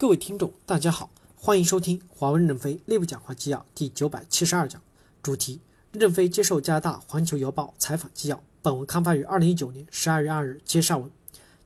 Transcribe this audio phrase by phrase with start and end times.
[0.00, 4.80] 各位听众，大家好，欢迎收听华为任正非内部讲话纪要第九百七十二讲，
[5.22, 5.60] 主题：
[5.92, 8.42] 任正非接受加拿大《环球邮报》采访纪要。
[8.62, 10.58] 本文刊发于二零一九年十二月二日。
[10.64, 11.10] 接上文，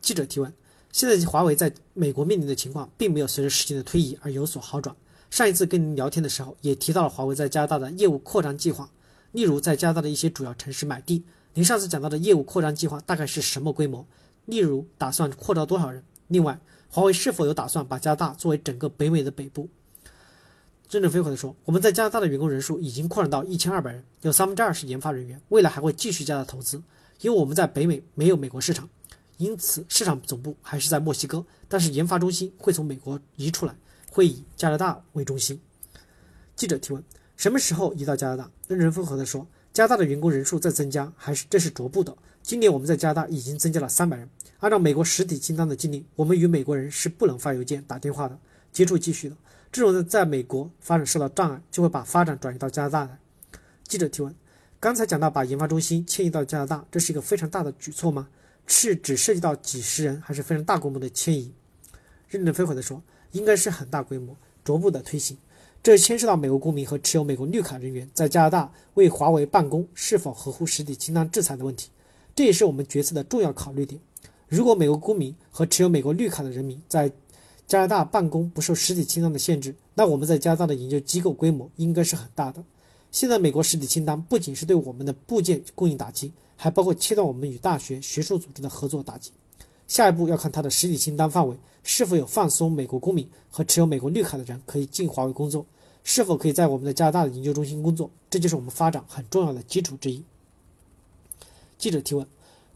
[0.01, 0.53] 记者提问：
[0.91, 4.97] 现在华为在美国面临的情况，并没有随着时间的推移而有所好转。
[5.31, 8.91] 上一次跟您聊天的时候，也提到了华为在加拿大的业务扩张计划，
[9.31, 11.23] 例如在加拿大的一些主要城市买地。
[11.53, 14.05] 您上次讲到的业务扩张计划大概是什么规模？
[14.47, 16.03] 例如打算扩招多少人？
[16.27, 16.59] 另外。
[16.95, 19.69] 华为是否有打算把加拿大作为整个北美的北部？
[20.89, 26.81] 任正非回答说：“我们在加拿大的员工人数已经扩展到一千二百人，有三分之二是研发人员，未来还会继续加大投资。
[27.21, 28.89] 因为我们在北美没有美国市场，
[29.39, 33.75] 因此市场总部还是在墨西哥，但是研发中心会从美国移出来，
[34.13, 35.61] 会以加拿大为中心。”
[36.55, 37.03] 记者提问
[37.35, 42.17] ：“什么时候移到加拿大？”任正非回答说：“加拿大的员工人数在增加，还是这是逐步的。
[42.45, 48.39] 今年我们在加拿大已经增加了三百人。”按照美国实体清单的禁令，我们与美国人是不能发邮件、打电话的，
[48.73, 49.37] 接触继续的。
[49.73, 53.19] 这种人在美国发展受到障碍，就会把发展转移到加拿大来。
[53.83, 54.33] 记者提问：
[54.79, 58.29] 刚才讲到把研发中心迁移到加拿大，这是一个非常大的举措吗？
[58.69, 61.53] 是只涉及到几十人，还是非常大规模的迁移？
[62.29, 63.03] 任正非回答说：
[63.33, 65.37] 应该是很大规模，逐步的推行。
[65.85, 71.91] 这牵涉到美国公民和持有美国绿卡人员在加拿大为华为办公是否合乎实体清单制裁的问题，
[72.35, 74.01] 这也是我们决策的重要考虑点。
[74.49, 77.13] 如果美国公民和持有美国绿卡的人民在
[77.67, 82.65] 加拿大办公不受实体清单的限制，那我们在加拿大的研究机构规模应该是很大的。
[83.11, 89.33] 现在美国实体清单不仅是对我们的部件供应打击，还包括切断我们与大学学术组织的合作打击。
[89.87, 95.67] 下一步要看它的实体清单范围是否有放松美国公民和持有美国绿卡的人可以进华为工作，
[96.05, 100.23] 是否可以在我们的加拿大的研究中心工作，这就是我们发展很重要的基础之一。
[101.77, 102.25] 记者提问。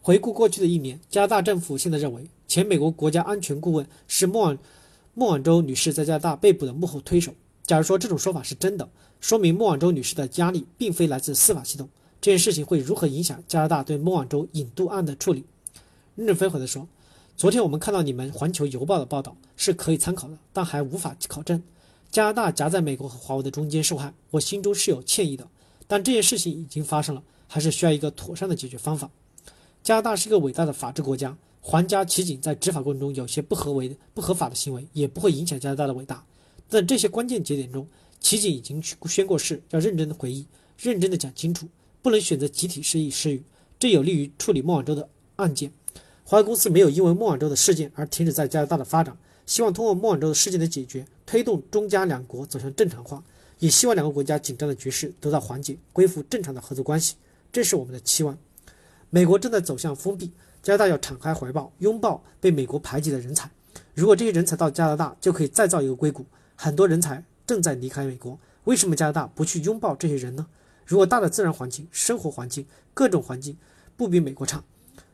[0.00, 4.58] 回顾过去的一年，加拿大政府现在认为前美国国家安全顾问是莫晚
[5.12, 7.34] 莫晚舟女士在加拿大被捕的幕后推手。
[7.64, 8.88] 假如说这种说法是真的，
[9.20, 11.86] 说明莫晚舟女士的压力并非来自司法系统。
[12.22, 15.44] 这件事情会如何影响加拿大对莫晚舟引渡案的处理？
[16.14, 16.88] 任正非回答说
[17.36, 21.62] ：“昨天我们看到你们《环球邮报》的报道是可以参考的，但还无法考证。
[22.10, 25.46] 加拿大夹在美国和华为的中间受害，我心中是有歉意的。
[25.86, 29.10] 但这件事情已经发生了，还是需要一个妥善的解决方法。”
[29.82, 36.24] 加拿大是一个伟大的法治国家，皇家骑警在执法过程中有些不合为不合法的行为，也不会影响加拿大的伟大。
[36.68, 37.86] 在这些关键节点中，
[38.20, 40.44] 骑警已经宣过誓，要认真的回忆，
[40.78, 41.66] 认真的讲清楚，
[42.02, 43.42] 不能选择集体失忆失语，
[43.78, 45.72] 这有利于处理孟晚舟的案件。
[46.24, 49.16] 华为公司没有因为孟晚舟的事件而停止在加拿大的发展，
[49.48, 53.24] 希望通过孟晚舟的事件的解决，推动中加两国走向正常化，
[53.60, 57.14] 也希望两个国家紧张的局势得到缓解，恢复正常的合作关系，
[57.50, 58.36] 这是我们的期望。
[59.08, 60.30] 美国正在走向封闭，
[60.62, 63.50] 加拿大要敞开怀抱，拥抱被美国排挤的人才。
[63.94, 66.26] 如果这些人才到加拿大，就可以再造一个硅谷。
[66.54, 70.46] 很多人才正在离开美国，为什么加拿大不去拥抱这些人呢？
[70.84, 73.56] 如果大的自然环境、生活环境、各种环境
[73.96, 74.62] 不比美国差，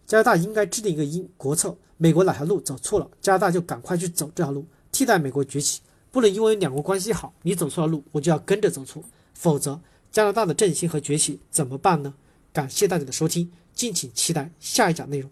[0.07, 1.77] 加拿大应该制定一个英国策。
[1.97, 5.81] 美国哪条路走错了，加拿大就赶快去走这条路，替代美国崛起。
[6.11, 12.15] 不能因为两国关系好，你走错了路，我就要跟着走错，否则加拿大的振兴和崛起怎么办呢？
[12.53, 13.51] 感谢大家的收听。
[13.75, 15.29] 敬请期待下一讲内容。